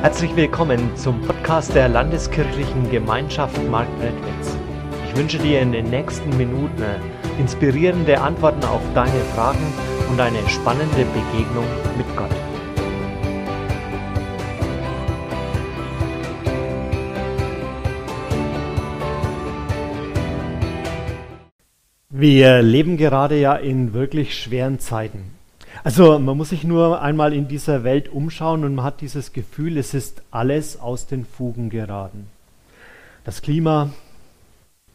[0.00, 4.56] Herzlich willkommen zum Podcast der Landeskirchlichen Gemeinschaft Marktredwitz.
[5.08, 6.84] Ich wünsche dir in den nächsten Minuten
[7.40, 9.72] inspirierende Antworten auf deine Fragen
[10.08, 11.66] und eine spannende Begegnung
[11.96, 12.30] mit Gott.
[22.08, 25.37] Wir leben gerade ja in wirklich schweren Zeiten.
[25.84, 29.78] Also man muss sich nur einmal in dieser Welt umschauen und man hat dieses Gefühl,
[29.78, 32.26] es ist alles aus den Fugen geraten.
[33.24, 33.90] Das Klima,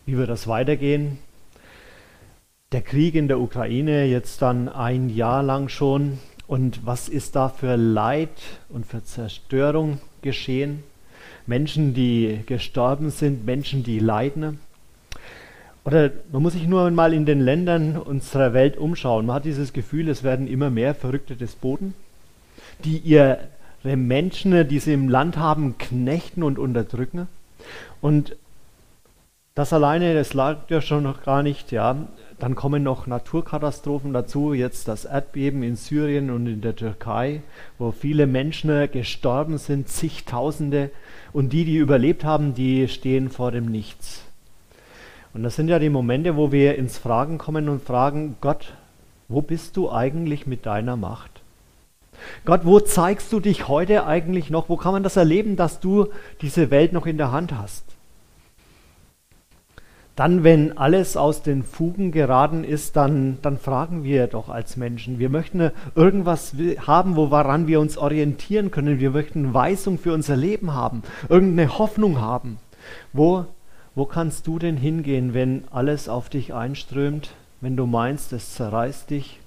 [0.06, 1.20] wie wird das weitergehen?
[2.72, 7.50] Der Krieg in der Ukraine jetzt dann ein Jahr lang schon und was ist da
[7.50, 8.32] für Leid
[8.70, 10.84] und für Zerstörung geschehen?
[11.46, 14.60] Menschen, die gestorben sind, Menschen, die leiden.
[15.86, 19.26] Oder man muss sich nur mal in den Ländern unserer Welt umschauen.
[19.26, 21.94] Man hat dieses Gefühl, es werden immer mehr verrückte Despoten,
[22.86, 23.40] die ihre
[23.84, 27.28] Menschen, die sie im Land haben, knechten und unterdrücken.
[28.00, 28.36] Und
[29.56, 32.08] das alleine, das lag ja schon noch gar nicht, ja.
[32.40, 37.42] Dann kommen noch Naturkatastrophen dazu, jetzt das Erdbeben in Syrien und in der Türkei,
[37.78, 40.90] wo viele Menschen gestorben sind, zigtausende.
[41.34, 44.24] Und die, die überlebt haben, die stehen vor dem Nichts.
[45.34, 48.74] Und das sind ja die Momente, wo wir ins Fragen kommen und fragen, Gott,
[49.28, 51.42] wo bist du eigentlich mit deiner Macht?
[52.46, 54.70] Gott, wo zeigst du dich heute eigentlich noch?
[54.70, 56.08] Wo kann man das erleben, dass du
[56.42, 57.84] diese Welt noch in der Hand hast?
[60.16, 65.18] Dann, wenn alles aus den Fugen geraten ist, dann, dann fragen wir doch als Menschen.
[65.18, 66.54] Wir möchten irgendwas
[66.86, 69.00] haben, woran wir uns orientieren können.
[69.00, 72.60] Wir möchten Weisung für unser Leben haben, irgendeine Hoffnung haben.
[73.12, 73.48] Wo
[73.96, 79.10] wo kannst du denn hingehen, wenn alles auf dich einströmt, wenn du meinst, es zerreißt
[79.10, 79.40] dich,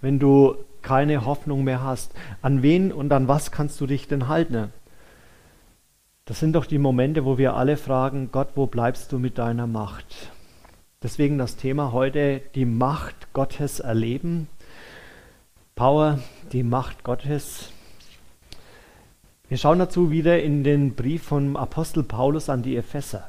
[0.00, 2.14] wenn du keine Hoffnung mehr hast?
[2.40, 4.72] An wen und an was kannst du dich denn halten?
[6.24, 9.66] Das sind doch die Momente, wo wir alle fragen, Gott, wo bleibst du mit deiner
[9.66, 10.30] Macht?
[11.02, 14.46] Deswegen das Thema heute, die Macht Gottes erleben.
[15.74, 16.20] Power,
[16.52, 17.72] die Macht Gottes.
[19.48, 23.26] Wir schauen dazu wieder in den Brief vom Apostel Paulus an die Epheser.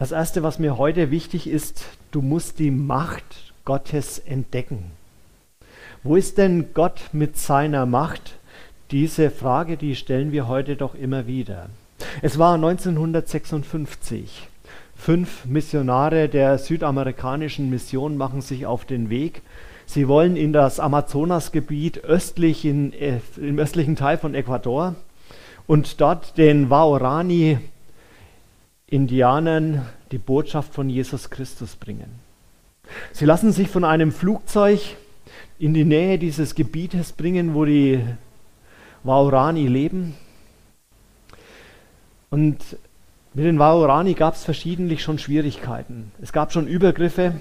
[0.00, 4.92] Das Erste, was mir heute wichtig ist, du musst die Macht Gottes entdecken.
[6.02, 8.38] Wo ist denn Gott mit seiner Macht?
[8.92, 11.68] Diese Frage, die stellen wir heute doch immer wieder.
[12.22, 14.48] Es war 1956.
[14.96, 19.42] Fünf Missionare der südamerikanischen Mission machen sich auf den Weg.
[19.84, 24.94] Sie wollen in das Amazonasgebiet östlich in, äh, im östlichen Teil von Ecuador
[25.66, 27.58] und dort den Waorani
[28.90, 32.10] Indianern die Botschaft von Jesus Christus bringen.
[33.12, 34.80] Sie lassen sich von einem Flugzeug
[35.58, 38.04] in die Nähe dieses Gebietes bringen, wo die
[39.04, 40.14] Waorani leben.
[42.30, 42.58] Und
[43.32, 46.10] mit den Waorani gab es verschiedentlich schon Schwierigkeiten.
[46.20, 47.34] Es gab schon Übergriffe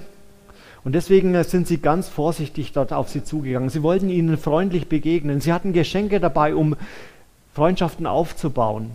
[0.84, 3.70] und deswegen sind sie ganz vorsichtig dort auf sie zugegangen.
[3.70, 5.42] Sie wollten ihnen freundlich begegnen.
[5.42, 6.76] Sie hatten Geschenke dabei, um
[7.54, 8.92] Freundschaften aufzubauen.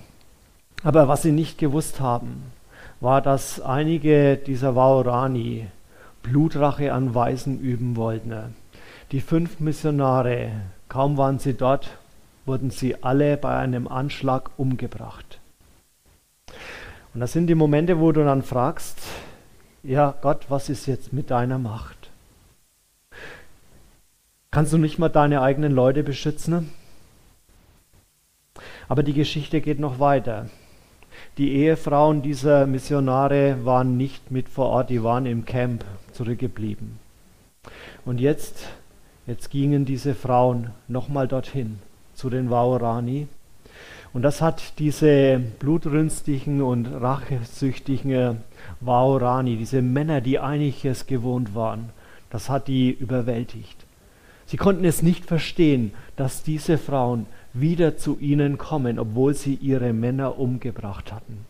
[0.85, 2.53] Aber was sie nicht gewusst haben,
[3.01, 5.67] war, dass einige dieser Waorani
[6.23, 8.55] Blutrache an Weisen üben wollten.
[9.11, 10.53] Die fünf Missionare,
[10.89, 11.97] kaum waren sie dort,
[12.45, 15.41] wurden sie alle bei einem Anschlag umgebracht.
[17.15, 18.99] Und das sind die Momente, wo du dann fragst,
[19.83, 22.11] ja Gott, was ist jetzt mit deiner Macht?
[24.51, 26.71] Kannst du nicht mal deine eigenen Leute beschützen?
[28.87, 30.47] Aber die Geschichte geht noch weiter.
[31.39, 36.99] Die Ehefrauen dieser Missionare waren nicht mit vor Ort, die waren im Camp zurückgeblieben.
[38.05, 38.69] Und jetzt,
[39.27, 41.79] jetzt gingen diese Frauen nochmal dorthin
[42.15, 43.29] zu den Waorani.
[44.13, 48.39] Und das hat diese blutrünstigen und rachesüchtigen
[48.81, 51.91] Waorani, diese Männer, die einiges gewohnt waren,
[52.31, 53.85] das hat die überwältigt.
[54.47, 59.93] Sie konnten es nicht verstehen, dass diese Frauen wieder zu ihnen kommen, obwohl sie ihre
[59.93, 61.47] Männer umgebracht hatten.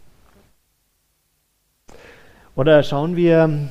[2.54, 3.70] Oder schauen wir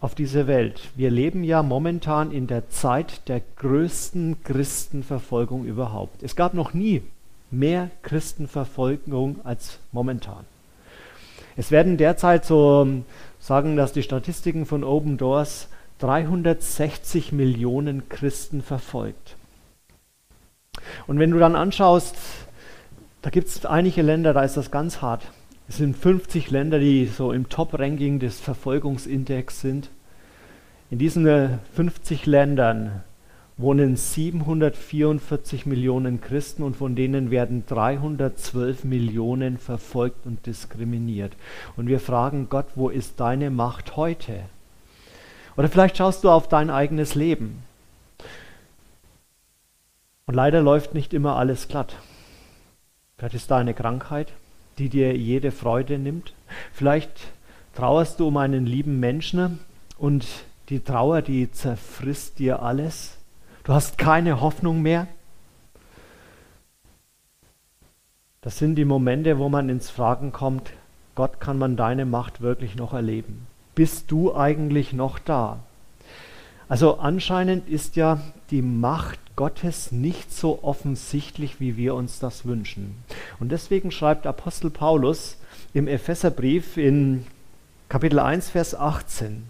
[0.00, 0.80] auf diese Welt.
[0.96, 6.22] Wir leben ja momentan in der Zeit der größten Christenverfolgung überhaupt.
[6.22, 7.02] Es gab noch nie
[7.50, 10.44] mehr Christenverfolgung als momentan.
[11.56, 12.86] Es werden derzeit so
[13.38, 15.68] sagen, dass die Statistiken von Open Doors
[16.00, 19.36] 360 Millionen Christen verfolgt.
[21.06, 22.16] Und wenn du dann anschaust,
[23.22, 25.26] da gibt es einige Länder, da ist das ganz hart.
[25.68, 29.88] Es sind 50 Länder, die so im Top-Ranking des Verfolgungsindex sind.
[30.90, 33.02] In diesen 50 äh, Ländern
[33.56, 41.32] wohnen 744 Millionen Christen und von denen werden 312 Millionen verfolgt und diskriminiert.
[41.76, 44.40] Und wir fragen Gott, wo ist deine Macht heute?
[45.56, 47.62] Oder vielleicht schaust du auf dein eigenes Leben.
[50.26, 51.96] Und leider läuft nicht immer alles glatt.
[53.16, 54.32] Vielleicht ist da eine Krankheit,
[54.78, 56.34] die dir jede Freude nimmt.
[56.72, 57.10] Vielleicht
[57.74, 59.60] trauerst du um einen lieben Menschen
[59.98, 60.26] und
[60.68, 63.18] die Trauer, die zerfrisst dir alles.
[63.64, 65.06] Du hast keine Hoffnung mehr.
[68.40, 70.72] Das sind die Momente, wo man ins Fragen kommt,
[71.14, 73.46] Gott, kann man deine Macht wirklich noch erleben?
[73.74, 75.60] Bist du eigentlich noch da?
[76.68, 82.96] Also anscheinend ist ja die Macht Gottes nicht so offensichtlich, wie wir uns das wünschen.
[83.40, 85.36] Und deswegen schreibt Apostel Paulus
[85.72, 87.26] im Epheserbrief in
[87.88, 89.44] Kapitel 1, Vers 18,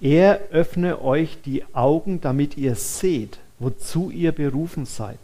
[0.00, 5.18] er öffne euch die Augen, damit ihr seht, wozu ihr berufen seid,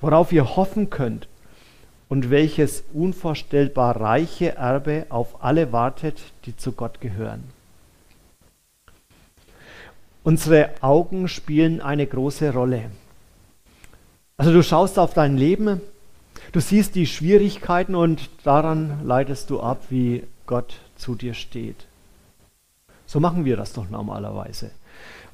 [0.00, 1.28] worauf ihr hoffen könnt
[2.08, 7.44] und welches unvorstellbar reiche Erbe auf alle wartet, die zu Gott gehören.
[10.24, 12.90] Unsere Augen spielen eine große Rolle.
[14.36, 15.80] Also du schaust auf dein Leben,
[16.52, 21.86] du siehst die Schwierigkeiten und daran leitest du ab, wie Gott zu dir steht.
[23.06, 24.70] So machen wir das doch normalerweise.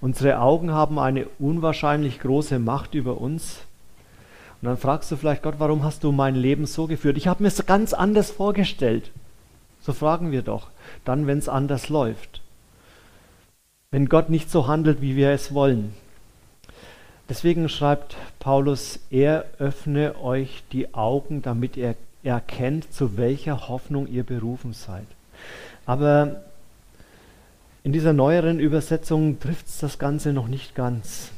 [0.00, 3.58] Unsere Augen haben eine unwahrscheinlich große Macht über uns.
[4.60, 7.16] Und dann fragst du vielleicht Gott, warum hast du mein Leben so geführt?
[7.16, 9.10] Ich habe mir es ganz anders vorgestellt.
[9.80, 10.68] So fragen wir doch,
[11.04, 12.40] dann, wenn es anders läuft.
[13.90, 15.94] Wenn Gott nicht so handelt, wie wir es wollen.
[17.28, 24.24] Deswegen schreibt Paulus, er öffne euch die Augen, damit ihr erkennt, zu welcher Hoffnung ihr
[24.24, 25.06] berufen seid.
[25.84, 26.42] Aber
[27.84, 31.30] in dieser neueren Übersetzung trifft es das Ganze noch nicht ganz.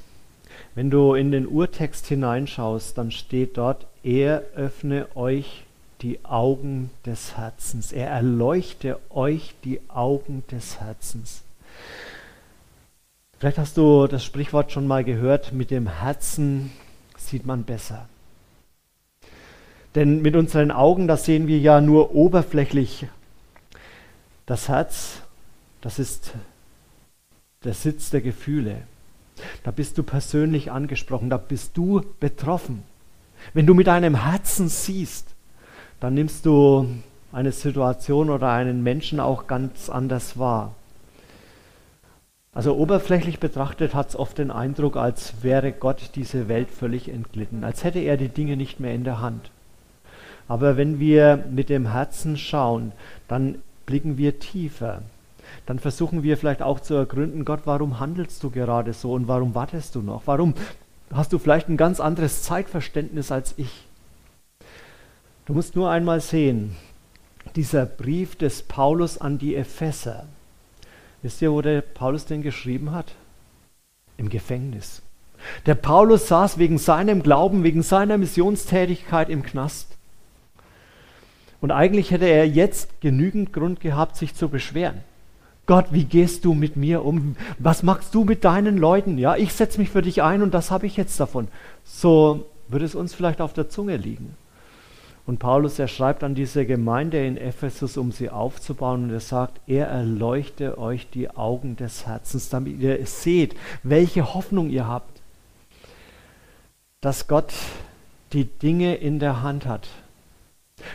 [0.75, 5.65] Wenn du in den Urtext hineinschaust, dann steht dort, er öffne euch
[6.03, 7.93] die Augen des Herzens.
[7.93, 11.43] Er erleuchte euch die Augen des Herzens.
[13.41, 16.71] Vielleicht hast du das Sprichwort schon mal gehört, mit dem Herzen
[17.17, 18.09] sieht man besser.
[19.97, 23.09] Denn mit unseren Augen, das sehen wir ja nur oberflächlich.
[24.47, 25.23] Das Herz
[25.81, 26.35] das ist
[27.65, 28.83] der Sitz der Gefühle.
[29.65, 32.83] Da bist du persönlich angesprochen, da bist du betroffen.
[33.55, 35.35] Wenn du mit deinem Herzen siehst,
[35.99, 36.87] dann nimmst du
[37.33, 40.75] eine Situation oder einen Menschen auch ganz anders wahr.
[42.53, 47.63] Also oberflächlich betrachtet hat es oft den Eindruck, als wäre Gott diese Welt völlig entglitten,
[47.63, 49.51] als hätte er die Dinge nicht mehr in der Hand.
[50.49, 52.93] Aber wenn wir mit dem Herzen schauen,
[53.29, 55.03] dann blicken wir tiefer
[55.67, 59.55] dann versuchen wir vielleicht auch zu ergründen, Gott, warum handelst du gerade so und warum
[59.55, 60.23] wartest du noch?
[60.27, 60.55] Warum
[61.13, 63.87] hast du vielleicht ein ganz anderes Zeitverständnis als ich?
[65.47, 66.77] Du musst nur einmal sehen,
[67.57, 70.25] dieser Brief des Paulus an die Epheser.
[71.23, 73.15] Wisst ihr, wo der Paulus den geschrieben hat?
[74.17, 75.03] Im Gefängnis.
[75.67, 79.97] Der Paulus saß wegen seinem Glauben, wegen seiner Missionstätigkeit im Knast.
[81.61, 85.03] Und eigentlich hätte er jetzt genügend Grund gehabt, sich zu beschweren.
[85.67, 87.37] Gott, wie gehst du mit mir um?
[87.59, 89.19] Was machst du mit deinen Leuten?
[89.19, 91.49] Ja, ich setze mich für dich ein und das habe ich jetzt davon.
[91.85, 94.35] So würde es uns vielleicht auf der Zunge liegen.
[95.31, 99.61] Und Paulus, er schreibt an diese Gemeinde in Ephesus, um sie aufzubauen, und er sagt,
[99.69, 105.21] er erleuchte euch die Augen des Herzens, damit ihr seht, welche Hoffnung ihr habt.
[107.01, 107.53] Dass Gott
[108.33, 109.87] die Dinge in der Hand hat.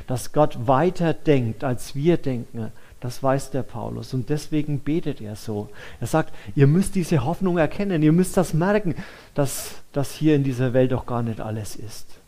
[0.06, 5.36] Dass Gott weiter denkt, als wir denken das weiß der Paulus und deswegen betet er
[5.36, 5.70] so.
[6.02, 8.96] Er sagt, ihr müsst diese Hoffnung erkennen, ihr müsst das merken,
[9.36, 12.20] dass das hier in dieser Welt doch gar nicht alles ist.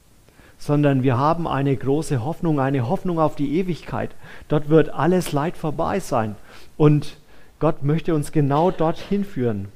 [0.57, 4.11] Sondern wir haben eine große Hoffnung, eine Hoffnung auf die Ewigkeit.
[4.47, 6.35] Dort wird alles Leid vorbei sein.
[6.77, 7.17] Und
[7.59, 9.69] Gott möchte uns genau dorthin führen.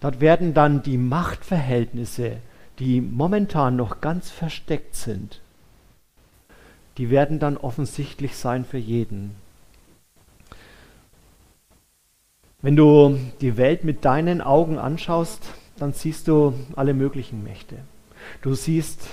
[0.00, 2.36] Dort werden dann die Machtverhältnisse,
[2.78, 5.40] die momentan noch ganz versteckt sind,
[6.98, 9.34] die werden dann offensichtlich sein für jeden.
[12.62, 15.42] Wenn du die Welt mit deinen Augen anschaust,
[15.76, 17.76] dann siehst du alle möglichen Mächte.
[18.42, 19.06] Du siehst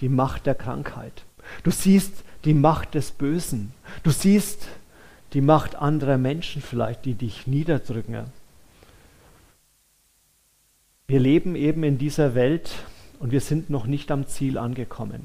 [0.00, 1.24] die Macht der Krankheit.
[1.62, 3.72] Du siehst die Macht des Bösen.
[4.02, 4.68] Du siehst
[5.32, 8.24] die Macht anderer Menschen vielleicht, die dich niederdrücken.
[11.06, 12.70] Wir leben eben in dieser Welt
[13.18, 15.22] und wir sind noch nicht am Ziel angekommen.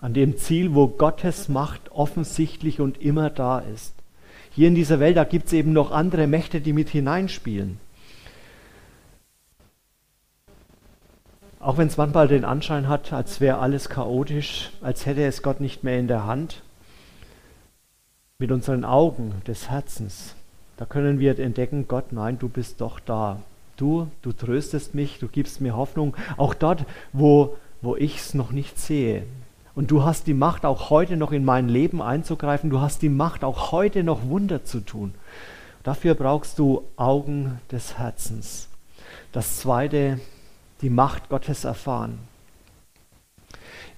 [0.00, 3.94] An dem Ziel, wo Gottes Macht offensichtlich und immer da ist.
[4.52, 7.78] Hier in dieser Welt, da gibt es eben noch andere Mächte, die mit hineinspielen.
[11.60, 15.60] Auch wenn es manchmal den Anschein hat, als wäre alles chaotisch, als hätte es Gott
[15.60, 16.62] nicht mehr in der Hand,
[18.38, 20.34] mit unseren Augen des Herzens,
[20.78, 23.42] da können wir entdecken, Gott, nein, du bist doch da.
[23.76, 28.52] Du, du tröstest mich, du gibst mir Hoffnung, auch dort, wo, wo ich es noch
[28.52, 29.24] nicht sehe.
[29.74, 32.70] Und du hast die Macht, auch heute noch in mein Leben einzugreifen.
[32.70, 35.14] Du hast die Macht, auch heute noch Wunder zu tun.
[35.82, 38.68] Dafür brauchst du Augen des Herzens.
[39.32, 40.18] Das zweite,
[40.82, 42.18] die Macht Gottes erfahren.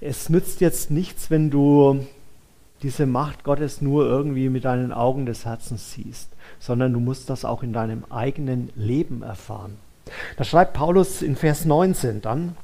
[0.01, 2.05] Es nützt jetzt nichts, wenn du
[2.83, 7.45] diese Macht Gottes nur irgendwie mit deinen Augen des Herzens siehst, sondern du musst das
[7.45, 9.77] auch in deinem eigenen Leben erfahren.
[10.37, 12.57] Da schreibt Paulus in Vers 19 dann,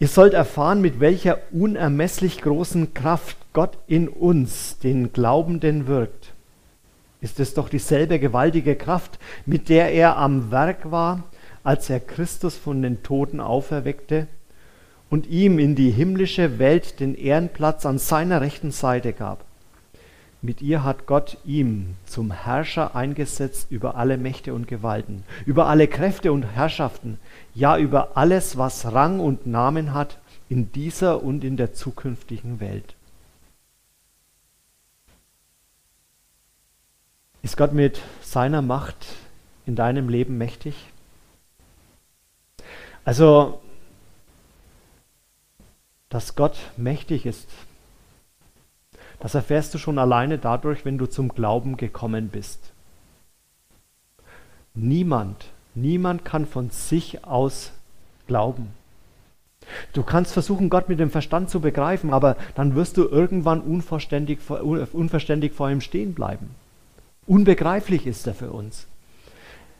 [0.00, 6.32] ihr sollt erfahren, mit welcher unermesslich großen Kraft Gott in uns, den Glaubenden, wirkt.
[7.20, 11.24] Ist es doch dieselbe gewaltige Kraft, mit der er am Werk war,
[11.64, 14.26] als er Christus von den Toten auferweckte
[15.10, 19.44] und ihm in die himmlische Welt den Ehrenplatz an seiner rechten Seite gab.
[20.40, 25.88] Mit ihr hat Gott ihm zum Herrscher eingesetzt über alle Mächte und Gewalten, über alle
[25.88, 27.18] Kräfte und Herrschaften,
[27.54, 32.94] ja über alles, was Rang und Namen hat in dieser und in der zukünftigen Welt.
[37.42, 39.06] Ist Gott mit seiner Macht
[39.66, 40.74] in deinem Leben mächtig?
[43.08, 43.58] Also,
[46.10, 47.48] dass Gott mächtig ist,
[49.18, 52.60] das erfährst du schon alleine dadurch, wenn du zum Glauben gekommen bist.
[54.74, 57.72] Niemand, niemand kann von sich aus
[58.26, 58.74] glauben.
[59.94, 64.38] Du kannst versuchen, Gott mit dem Verstand zu begreifen, aber dann wirst du irgendwann unverständlich,
[64.50, 66.50] unverständlich vor ihm stehen bleiben.
[67.26, 68.86] Unbegreiflich ist er für uns.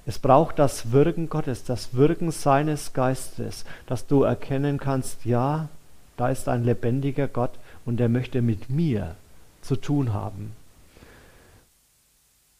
[0.08, 5.68] Es braucht das Wirken Gottes, das Wirken seines Geistes, dass du erkennen kannst, ja,
[6.16, 7.50] da ist ein lebendiger Gott
[7.84, 9.16] und er möchte mit mir
[9.60, 10.56] zu tun haben.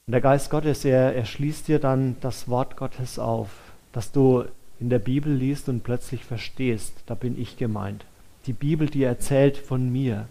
[0.07, 3.49] Und der Geist Gottes, er, er schließt dir dann das Wort Gottes auf,
[3.93, 4.45] dass du
[4.79, 8.05] in der Bibel liest und plötzlich verstehst, da bin ich gemeint.
[8.45, 10.29] Die Bibel, die erzählt von mir.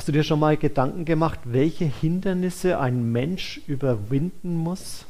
[0.00, 5.04] Hast du dir schon mal Gedanken gemacht, welche Hindernisse ein Mensch überwinden muss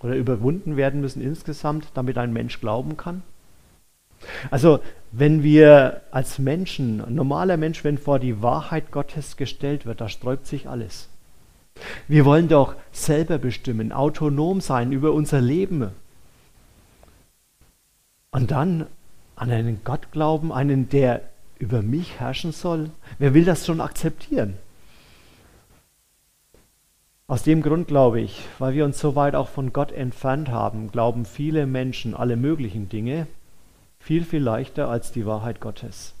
[0.00, 3.22] oder überwunden werden müssen insgesamt, damit ein Mensch glauben kann?
[4.50, 4.80] Also,
[5.12, 10.08] wenn wir als Menschen, ein normaler Mensch, wenn vor die Wahrheit Gottes gestellt wird, da
[10.08, 11.08] sträubt sich alles.
[12.08, 15.92] Wir wollen doch selber bestimmen, autonom sein über unser Leben.
[18.32, 18.88] Und dann
[19.36, 21.20] an einen Gott glauben, einen, der
[21.58, 22.90] über mich herrschen soll?
[23.18, 24.54] Wer will das schon akzeptieren?
[27.26, 30.90] Aus dem Grund glaube ich, weil wir uns so weit auch von Gott entfernt haben,
[30.90, 33.26] glauben viele Menschen alle möglichen Dinge
[33.98, 36.14] viel, viel leichter als die Wahrheit Gottes.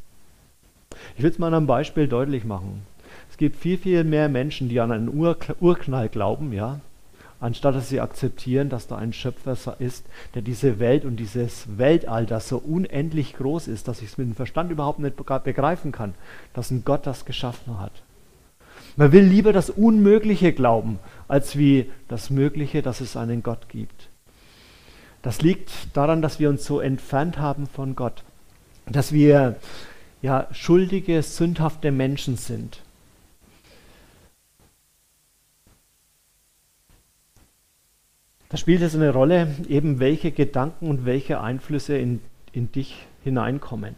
[1.16, 2.82] Ich will es mal an einem Beispiel deutlich machen.
[3.30, 6.80] Es gibt viel, viel mehr Menschen, die an einen Urknall glauben, ja,
[7.40, 12.26] anstatt dass sie akzeptieren, dass da ein Schöpfer ist, der diese Welt und dieses Weltall,
[12.26, 16.14] das so unendlich groß ist, dass ich es mit dem Verstand überhaupt nicht begreifen kann,
[16.54, 18.02] dass ein Gott das geschaffen hat.
[18.96, 24.08] Man will lieber das Unmögliche glauben, als wie das Mögliche, dass es einen Gott gibt.
[25.22, 28.24] Das liegt daran, dass wir uns so entfernt haben von Gott,
[28.86, 29.56] dass wir
[30.22, 32.82] ja schuldige, sündhafte Menschen sind.
[38.50, 42.20] Da spielt es eine Rolle, eben welche Gedanken und welche Einflüsse in,
[42.52, 43.94] in dich hineinkommen.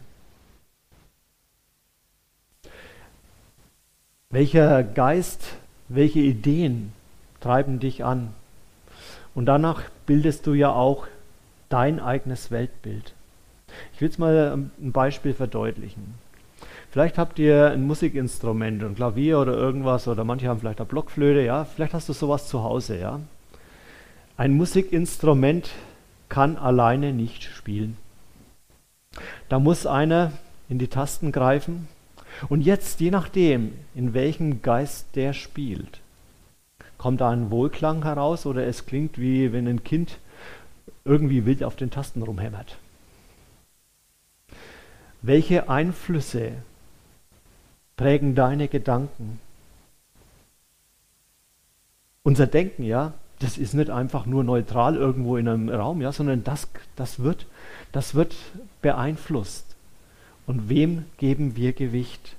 [4.29, 5.55] Welcher Geist,
[5.87, 6.91] welche Ideen
[7.39, 8.33] treiben dich an?
[9.33, 11.07] Und danach bildest du ja auch
[11.69, 13.13] dein eigenes Weltbild.
[13.93, 16.15] Ich will es mal ein Beispiel verdeutlichen.
[16.91, 21.41] Vielleicht habt ihr ein Musikinstrument, ein Klavier oder irgendwas, oder manche haben vielleicht eine Blockflöte,
[21.41, 21.63] ja.
[21.63, 23.21] Vielleicht hast du sowas zu Hause, ja.
[24.41, 25.69] Ein Musikinstrument
[26.27, 27.95] kann alleine nicht spielen.
[29.49, 30.31] Da muss einer
[30.67, 31.87] in die Tasten greifen
[32.49, 35.99] und jetzt, je nachdem, in welchem Geist der spielt,
[36.97, 40.17] kommt da ein Wohlklang heraus oder es klingt wie wenn ein Kind
[41.05, 42.79] irgendwie wild auf den Tasten rumhämmert.
[45.21, 46.53] Welche Einflüsse
[47.95, 49.39] prägen deine Gedanken?
[52.23, 56.43] Unser Denken, ja, das ist nicht einfach nur neutral irgendwo in einem Raum, ja, sondern
[56.43, 57.47] das, das, wird,
[57.91, 58.35] das wird
[58.81, 59.75] beeinflusst.
[60.45, 62.35] Und wem geben wir Gewicht?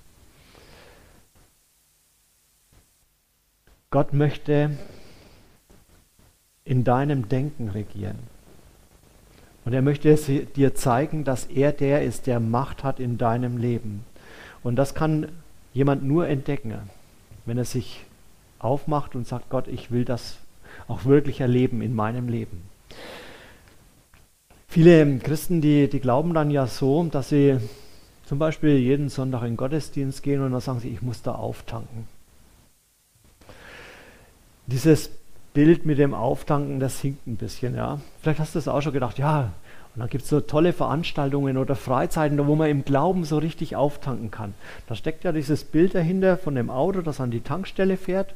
[3.91, 4.71] Gott möchte
[6.65, 8.19] in deinem Denken regieren.
[9.65, 14.05] Und er möchte dir zeigen, dass er der ist, der Macht hat in deinem Leben.
[14.63, 15.29] Und das kann
[15.73, 16.75] jemand nur entdecken,
[17.45, 18.05] wenn er sich
[18.59, 20.39] aufmacht und sagt, Gott, ich will das
[20.89, 22.63] auch wirklich erleben in meinem Leben.
[24.69, 27.59] Viele Christen, die, die glauben dann ja so, dass sie
[28.25, 31.35] zum Beispiel jeden Sonntag in den Gottesdienst gehen und dann sagen sie, ich muss da
[31.35, 32.09] auftanken.
[34.67, 35.11] Dieses
[35.53, 38.01] Bild mit dem Auftanken, das hinkt ein bisschen, ja.
[38.23, 39.53] Vielleicht hast du es auch schon gedacht, ja,
[39.95, 43.77] und dann gibt es so tolle Veranstaltungen oder Freizeiten, wo man im Glauben so richtig
[43.77, 44.55] auftanken kann.
[44.87, 48.35] Da steckt ja dieses Bild dahinter von dem Auto, das an die Tankstelle fährt.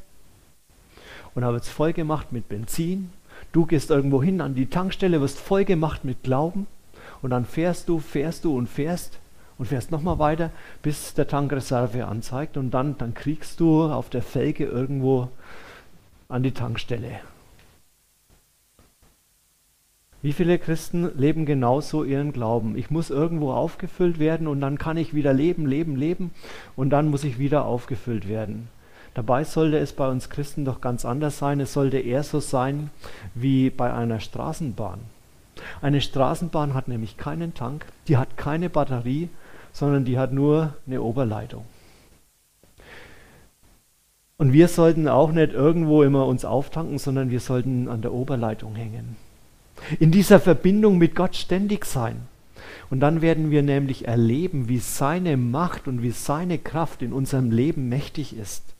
[1.36, 3.10] Und wird es voll gemacht mit Benzin.
[3.52, 6.66] Du gehst irgendwo hin an die Tankstelle, wirst voll gemacht mit Glauben.
[7.20, 9.18] Und dann fährst du, fährst du und fährst
[9.58, 10.50] und fährst nochmal weiter,
[10.80, 12.56] bis der Tankreserve anzeigt.
[12.56, 15.28] Und dann, dann kriegst du auf der Felge irgendwo
[16.28, 17.20] an die Tankstelle.
[20.22, 22.78] Wie viele Christen leben genauso ihren Glauben?
[22.78, 26.30] Ich muss irgendwo aufgefüllt werden und dann kann ich wieder leben, leben, leben
[26.76, 28.68] und dann muss ich wieder aufgefüllt werden.
[29.16, 31.58] Dabei sollte es bei uns Christen doch ganz anders sein.
[31.60, 32.90] Es sollte eher so sein
[33.34, 35.00] wie bei einer Straßenbahn.
[35.80, 39.30] Eine Straßenbahn hat nämlich keinen Tank, die hat keine Batterie,
[39.72, 41.64] sondern die hat nur eine Oberleitung.
[44.36, 48.74] Und wir sollten auch nicht irgendwo immer uns auftanken, sondern wir sollten an der Oberleitung
[48.74, 49.16] hängen.
[49.98, 52.28] In dieser Verbindung mit Gott ständig sein.
[52.90, 57.50] Und dann werden wir nämlich erleben, wie seine Macht und wie seine Kraft in unserem
[57.50, 58.75] Leben mächtig ist.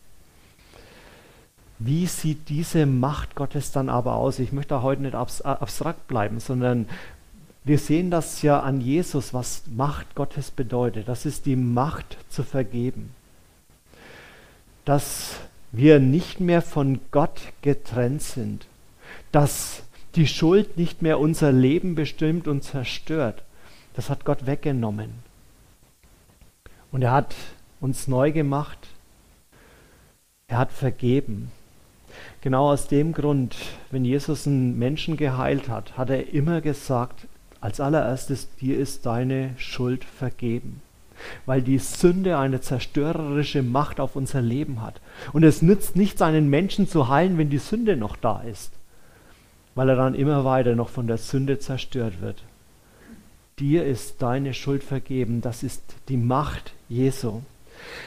[1.79, 4.39] Wie sieht diese Macht Gottes dann aber aus?
[4.39, 6.89] Ich möchte heute nicht abstrakt bleiben, sondern
[7.65, 11.09] wir sehen das ja an Jesus, was Macht Gottes bedeutet.
[11.09, 13.11] Das ist die Macht zu vergeben
[14.87, 15.41] dass
[15.73, 18.67] wir nicht mehr von Gott getrennt sind,
[19.33, 19.83] dass
[20.15, 23.43] die Schuld nicht mehr unser Leben bestimmt und zerstört.
[23.93, 25.11] Das hat Gott weggenommen.
[26.93, 27.35] Und er hat
[27.81, 28.79] uns neu gemacht.
[30.47, 31.51] Er hat vergeben.
[32.41, 33.57] Genau aus dem Grund,
[33.91, 37.27] wenn Jesus einen Menschen geheilt hat, hat er immer gesagt,
[37.61, 40.83] als allererstes, dir ist deine Schuld vergeben
[41.45, 45.01] weil die Sünde eine zerstörerische Macht auf unser Leben hat.
[45.33, 48.73] Und es nützt nichts, einen Menschen zu heilen, wenn die Sünde noch da ist,
[49.75, 52.43] weil er dann immer weiter noch von der Sünde zerstört wird.
[53.59, 57.41] Dir ist deine Schuld vergeben, das ist die Macht Jesu.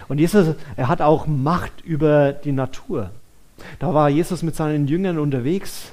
[0.08, 3.12] Und Jesus, er hat auch Macht über die Natur.
[3.80, 5.92] Da war Jesus mit seinen Jüngern unterwegs.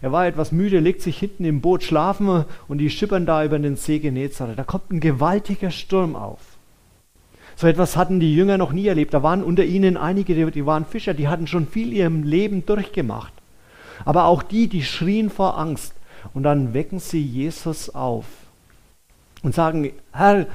[0.00, 3.58] Er war etwas müde, legt sich hinten im Boot schlafen und die schippern da über
[3.58, 4.58] den See Genezareth.
[4.58, 6.40] Da kommt ein gewaltiger Sturm auf.
[7.54, 9.14] So etwas hatten die Jünger noch nie erlebt.
[9.14, 13.32] Da waren unter ihnen einige, die, waren Fischer, die hatten schon viel ihrem Leben durchgemacht.
[14.04, 15.94] Aber auch die, die schrien vor Angst.
[16.34, 18.24] Und dann wecken sie Jesus auf
[19.42, 20.46] und sagen, Herr,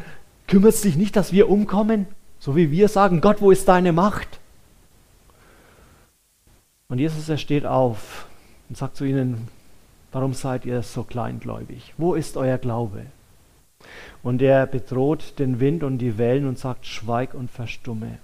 [0.47, 2.07] kümmert es dich nicht, dass wir umkommen?
[2.39, 4.36] So wie wir sagen, Gott, wo ist deine Macht?
[6.89, 8.27] Und Jesus, er steht auf
[8.69, 9.49] und sagt zu ihnen,
[10.13, 11.93] warum seid ihr so kleingläubig?
[11.97, 13.07] Wo ist euer Glaube?
[14.23, 18.19] Und er bedroht den Wind und die Wellen und sagt, schweig und verstumme.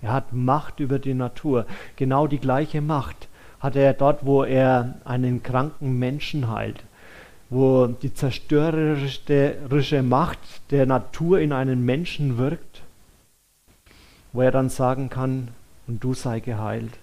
[0.00, 1.64] Er hat Macht über die Natur.
[1.94, 3.28] Genau die gleiche Macht
[3.60, 6.82] hat er dort, wo er einen kranken Menschen heilt,
[7.50, 10.40] wo die zerstörerische Macht
[10.72, 12.82] der Natur in einen Menschen wirkt,
[14.32, 15.48] wo er dann sagen kann,
[15.86, 16.98] und du sei geheilt.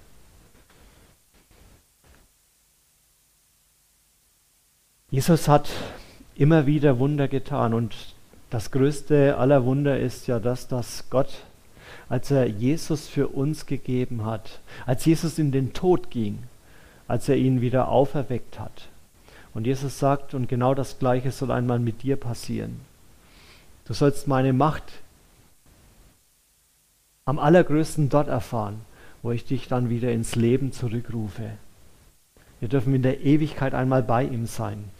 [5.11, 5.69] Jesus hat
[6.35, 7.73] immer wieder Wunder getan.
[7.73, 7.95] Und
[8.51, 11.45] das größte aller Wunder ist ja das, dass Gott,
[12.09, 16.43] als er Jesus für uns gegeben hat, als Jesus in den Tod ging,
[17.07, 18.89] als er ihn wieder auferweckt hat.
[19.55, 22.81] Und Jesus sagt, und genau das Gleiche soll einmal mit dir passieren.
[23.85, 24.83] Du sollst meine Macht
[27.25, 28.81] am allergrößten dort erfahren,
[29.23, 31.49] wo ich dich dann wieder ins Leben zurückrufe.
[32.59, 34.91] Wir dürfen in der Ewigkeit einmal bei ihm sein.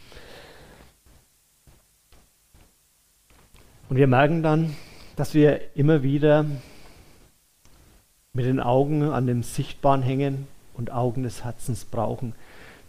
[3.90, 4.76] Und wir merken dann,
[5.16, 6.46] dass wir immer wieder
[8.32, 12.34] mit den Augen an dem Sichtbaren hängen und Augen des Herzens brauchen,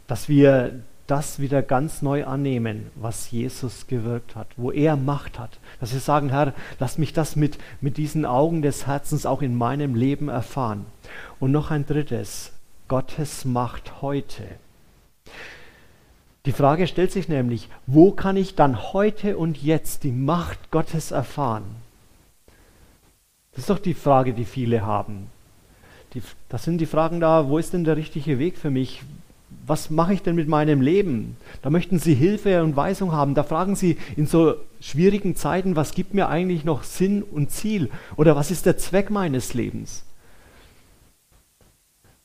[0.06, 5.58] dass wir das wieder ganz neu annehmen, was Jesus gewirkt hat, wo er Macht hat.
[5.80, 9.56] Dass wir sagen, Herr, lass mich das mit, mit diesen Augen des Herzens auch in
[9.56, 10.86] meinem Leben erfahren.
[11.40, 12.54] Und noch ein drittes,
[12.88, 14.44] Gottes Macht heute.
[16.46, 21.12] Die Frage stellt sich nämlich, wo kann ich dann heute und jetzt die Macht Gottes
[21.12, 21.64] erfahren?
[23.52, 25.28] Das ist doch die Frage, die viele haben.
[26.14, 29.02] Die, das sind die Fragen da, wo ist denn der richtige Weg für mich?
[29.66, 31.38] was mache ich denn mit meinem Leben?
[31.62, 33.36] Da möchten sie Hilfe und Weisung haben.
[33.36, 37.90] Da fragen sie in so schwierigen Zeiten, was gibt mir eigentlich noch Sinn und Ziel?
[38.16, 40.04] Oder was ist der Zweck meines Lebens?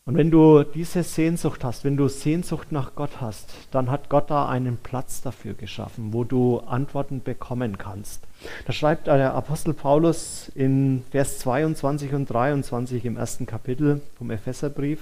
[0.07, 4.31] Und wenn du diese Sehnsucht hast, wenn du Sehnsucht nach Gott hast, dann hat Gott
[4.31, 8.23] da einen Platz dafür geschaffen, wo du Antworten bekommen kannst.
[8.67, 15.01] Da schreibt der Apostel Paulus in Vers 22 und 23 im ersten Kapitel vom Epheserbrief,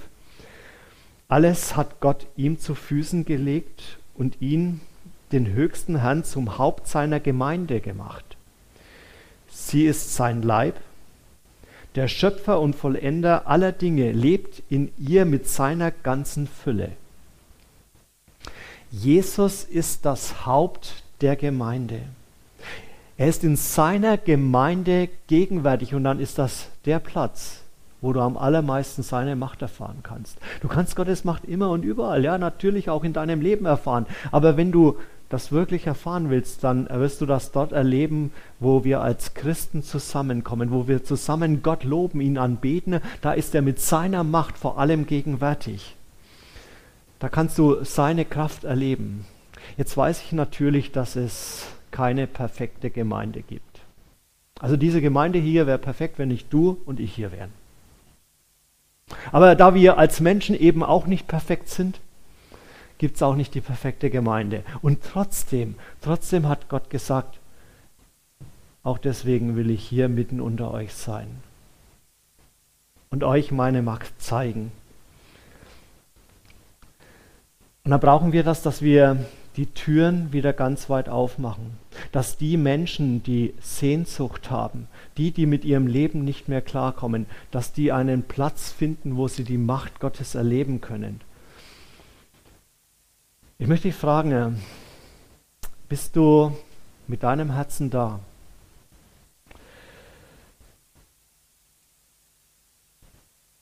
[1.27, 4.81] alles hat Gott ihm zu Füßen gelegt und ihn,
[5.31, 8.37] den höchsten Herrn, zum Haupt seiner Gemeinde gemacht.
[9.49, 10.75] Sie ist sein Leib
[11.95, 16.91] der Schöpfer und Vollender aller Dinge lebt in ihr mit seiner ganzen Fülle.
[18.91, 22.01] Jesus ist das Haupt der Gemeinde.
[23.17, 27.61] Er ist in seiner Gemeinde gegenwärtig und dann ist das der Platz,
[28.01, 30.37] wo du am allermeisten seine Macht erfahren kannst.
[30.61, 34.05] Du kannst Gottes Macht immer und überall, ja, natürlich auch in deinem Leben erfahren.
[34.31, 34.97] Aber wenn du
[35.29, 40.71] das wirklich erfahren willst, dann wirst du das dort erleben, wo wir als Christen zusammenkommen,
[40.71, 42.99] wo wir zusammen Gott loben, ihn anbeten.
[43.21, 45.95] Da ist er mit seiner Macht vor allem gegenwärtig.
[47.19, 49.25] Da kannst du seine Kraft erleben.
[49.77, 53.79] Jetzt weiß ich natürlich, dass es keine perfekte Gemeinde gibt.
[54.59, 57.51] Also diese Gemeinde hier wäre perfekt, wenn nicht du und ich hier wären.
[59.31, 61.99] Aber da wir als Menschen eben auch nicht perfekt sind,
[62.97, 64.63] gibt es auch nicht die perfekte Gemeinde.
[64.81, 67.39] Und trotzdem, trotzdem hat Gott gesagt,
[68.83, 71.27] auch deswegen will ich hier mitten unter euch sein
[73.09, 74.71] und euch meine Macht zeigen.
[77.83, 79.25] Und da brauchen wir das, dass wir
[79.57, 81.77] die Türen wieder ganz weit aufmachen,
[82.11, 87.71] dass die Menschen, die Sehnsucht haben, die, die mit ihrem Leben nicht mehr klarkommen, dass
[87.71, 91.21] die einen Platz finden, wo sie die Macht Gottes erleben können.
[93.57, 94.51] Ich möchte dich fragen, äh,
[95.87, 96.53] bist du
[97.07, 98.19] mit deinem Herzen da?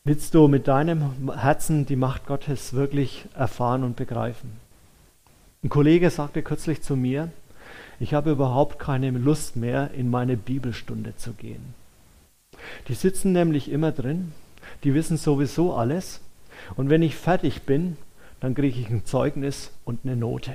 [0.03, 4.53] Willst du mit deinem Herzen die Macht Gottes wirklich erfahren und begreifen?
[5.63, 7.31] Ein Kollege sagte kürzlich zu mir,
[7.99, 11.75] ich habe überhaupt keine Lust mehr, in meine Bibelstunde zu gehen.
[12.87, 14.31] Die sitzen nämlich immer drin,
[14.83, 16.19] die wissen sowieso alles,
[16.75, 17.95] und wenn ich fertig bin,
[18.43, 20.53] dann kriege ich ein Zeugnis und eine Note.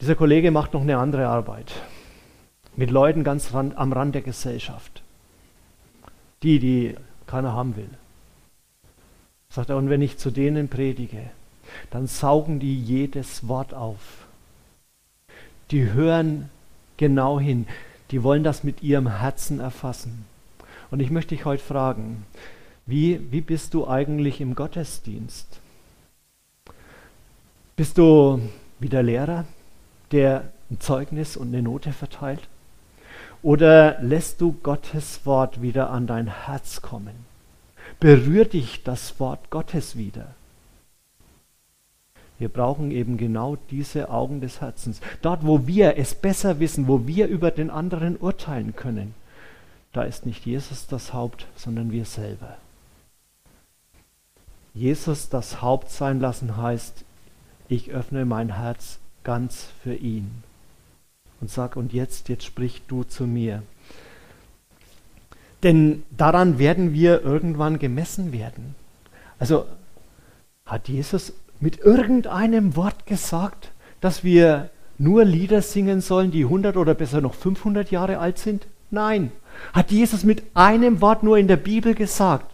[0.00, 1.72] Dieser Kollege macht noch eine andere Arbeit
[2.74, 5.04] mit Leuten ganz am Rand der Gesellschaft.
[6.42, 6.96] Die, die
[7.28, 7.90] keiner haben will.
[9.48, 11.30] Sagt er, und wenn ich zu denen predige,
[11.92, 14.26] dann saugen die jedes Wort auf.
[15.70, 16.50] Die hören
[16.96, 17.68] genau hin.
[18.10, 20.26] Die wollen das mit ihrem Herzen erfassen.
[20.90, 22.26] Und ich möchte dich heute fragen,
[22.86, 25.60] wie, wie bist du eigentlich im Gottesdienst?
[27.76, 28.40] Bist du
[28.80, 29.44] wie der Lehrer,
[30.10, 32.48] der ein Zeugnis und eine Note verteilt?
[33.42, 37.24] Oder lässt du Gottes Wort wieder an dein Herz kommen?
[38.00, 40.34] Berührt dich das Wort Gottes wieder?
[42.38, 45.00] Wir brauchen eben genau diese Augen des Herzens.
[45.20, 49.14] Dort, wo wir es besser wissen, wo wir über den anderen urteilen können,
[49.92, 52.56] da ist nicht Jesus das Haupt, sondern wir selber.
[54.72, 57.04] Jesus das Haupt sein lassen heißt,
[57.68, 60.42] ich öffne mein Herz ganz für ihn
[61.40, 63.62] und sag, und jetzt, jetzt sprich du zu mir.
[65.62, 68.74] Denn daran werden wir irgendwann gemessen werden.
[69.38, 69.66] Also
[70.64, 76.94] hat Jesus mit irgendeinem Wort gesagt, dass wir nur Lieder singen sollen, die 100 oder
[76.94, 78.66] besser noch 500 Jahre alt sind?
[78.90, 79.32] Nein.
[79.72, 82.50] Hat Jesus mit einem Wort nur in der Bibel gesagt,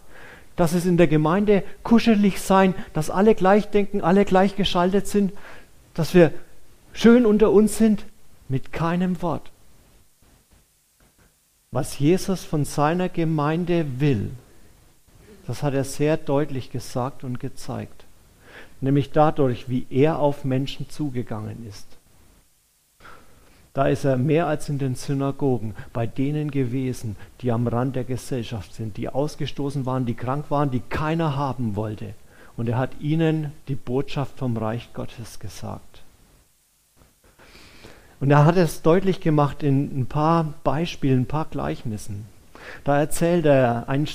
[0.55, 5.31] dass es in der Gemeinde kuschelig sein, dass alle gleich denken, alle gleich geschaltet sind,
[5.93, 6.31] dass wir
[6.93, 8.05] schön unter uns sind?
[8.49, 9.51] Mit keinem Wort.
[11.71, 14.31] Was Jesus von seiner Gemeinde will,
[15.45, 18.05] das hat er sehr deutlich gesagt und gezeigt.
[18.79, 21.96] Nämlich dadurch, wie er auf Menschen zugegangen ist.
[23.77, 28.05] Da ist er mehr als in den Synagogen bei denen gewesen, die am Rand der
[28.05, 32.15] Gesellschaft sind, die ausgestoßen waren, die krank waren, die keiner haben wollte.
[32.55, 36.01] Und er hat ihnen die Botschaft vom Reich Gottes gesagt.
[38.19, 42.25] Und er hat es deutlich gemacht in ein paar Beispielen, ein paar Gleichnissen.
[42.83, 44.07] Da erzählt er, ein,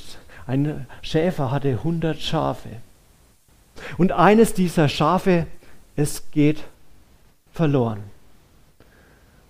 [0.48, 2.68] ein Schäfer hatte 100 Schafe.
[3.96, 5.46] Und eines dieser Schafe,
[5.94, 6.64] es geht
[7.53, 8.12] verloren.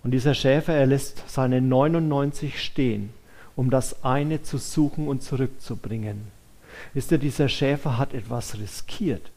[0.03, 3.11] Und dieser Schäfer, er lässt seine 99 stehen,
[3.55, 6.27] um das eine zu suchen und zurückzubringen.
[6.93, 9.31] Wisst ihr, dieser Schäfer hat etwas riskiert.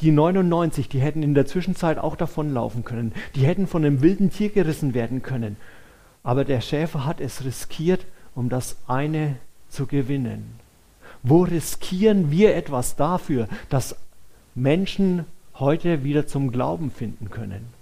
[0.00, 3.12] Die 99, die hätten in der Zwischenzeit auch davonlaufen können.
[3.36, 5.56] Die hätten von einem wilden Tier gerissen werden können.
[6.24, 9.36] Aber der Schäfer hat es riskiert, um das eine
[9.68, 10.54] zu gewinnen.
[11.22, 13.96] Wo riskieren wir etwas dafür, dass
[14.54, 17.81] Menschen heute wieder zum Glauben finden können?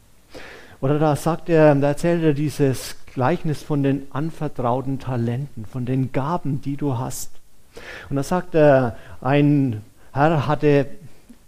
[0.80, 6.12] Oder da sagt er, da erzählt er dieses Gleichnis von den anvertrauten Talenten, von den
[6.12, 7.32] Gaben, die du hast.
[8.08, 10.86] Und da sagt er, ein Herr hatte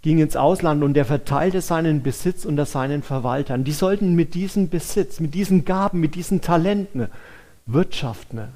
[0.03, 3.63] ging ins Ausland und er verteilte seinen Besitz unter seinen Verwaltern.
[3.63, 7.07] Die sollten mit diesem Besitz, mit diesen Gaben, mit diesen Talenten
[7.65, 8.49] wirtschaften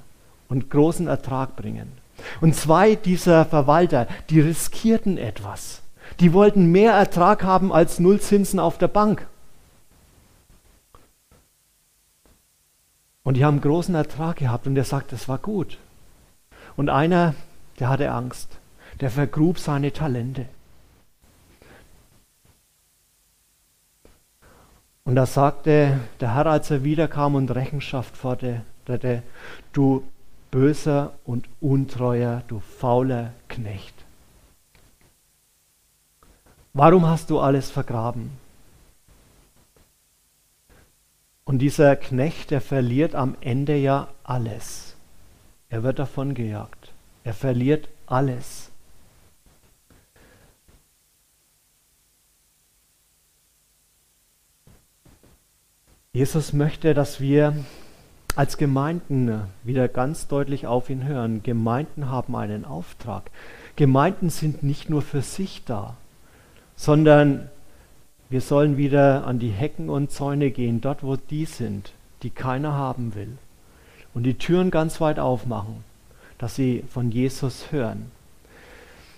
[0.49, 1.93] und großen Ertrag bringen.
[2.41, 5.81] Und zwei dieser Verwalter, die riskierten etwas.
[6.19, 9.25] Die wollten mehr Ertrag haben als Nullzinsen auf der Bank.
[13.27, 15.79] Und die haben großen Ertrag gehabt und er sagt, das war gut.
[16.77, 17.35] Und einer,
[17.77, 18.57] der hatte Angst,
[19.01, 20.45] der vergrub seine Talente.
[25.03, 29.23] Und da sagte der Herr, als er wiederkam und Rechenschaft forderte,
[29.73, 30.07] du
[30.49, 34.05] böser und untreuer, du fauler Knecht.
[36.71, 38.46] Warum hast du alles vergraben?
[41.47, 44.97] Und dieser Knecht, der verliert am Ende ja alles.
[45.69, 46.91] Er wird davon gejagt.
[47.23, 48.69] Er verliert alles.
[56.11, 57.55] Jesus möchte, dass wir
[58.35, 61.43] als Gemeinden wieder ganz deutlich auf ihn hören.
[61.43, 63.31] Gemeinden haben einen Auftrag.
[63.77, 65.95] Gemeinden sind nicht nur für sich da,
[66.75, 67.49] sondern
[68.29, 72.73] wir sollen wieder an die Hecken und Zäune gehen, dort wo die sind, die keiner
[72.73, 73.37] haben will.
[74.13, 75.83] Und die Türen ganz weit aufmachen,
[76.37, 78.11] dass sie von Jesus hören.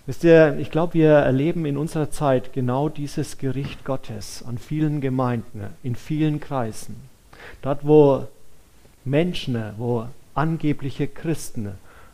[0.06, 5.02] Wisst ihr, ich glaube, wir erleben in unserer Zeit genau dieses Gericht Gottes an vielen
[5.02, 6.96] Gemeinden, in vielen Kreisen.
[7.62, 8.28] Dort, wo
[9.06, 11.72] Menschen, wo angebliche Christen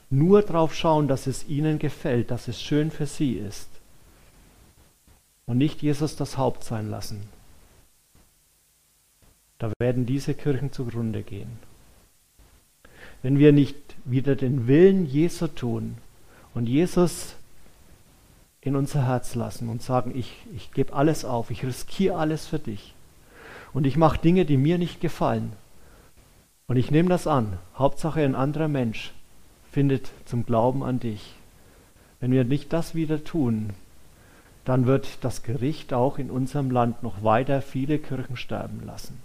[0.09, 3.69] nur darauf schauen, dass es ihnen gefällt, dass es schön für sie ist
[5.45, 7.27] und nicht Jesus das Haupt sein lassen.
[9.57, 11.59] Da werden diese Kirchen zugrunde gehen.
[13.21, 15.97] Wenn wir nicht wieder den Willen Jesu tun
[16.53, 17.35] und Jesus
[18.61, 22.59] in unser Herz lassen und sagen, ich, ich gebe alles auf, ich riskiere alles für
[22.59, 22.93] dich.
[23.73, 25.53] Und ich mache Dinge, die mir nicht gefallen.
[26.67, 27.59] Und ich nehme das an.
[27.75, 29.13] Hauptsache ein anderer Mensch
[29.71, 31.35] findet zum Glauben an dich.
[32.19, 33.71] Wenn wir nicht das wieder tun,
[34.65, 39.21] dann wird das Gericht auch in unserem Land noch weiter viele Kirchen sterben lassen.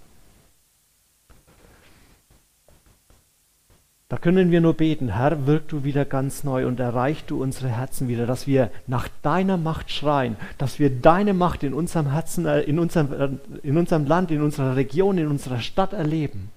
[4.10, 7.68] Da können wir nur beten, Herr, wirk du wieder ganz neu und erreich du unsere
[7.68, 12.44] Herzen wieder, dass wir nach deiner Macht schreien, dass wir deine Macht in unserem Herzen,
[12.44, 13.28] äh, in unserem, äh,
[13.62, 16.50] in unserem Land, in unserer Region, in unserer Stadt erleben.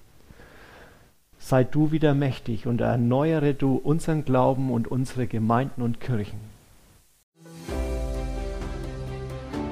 [1.37, 6.52] Sei du wieder mächtig und erneuere du unseren Glauben und unsere Gemeinden und Kirchen.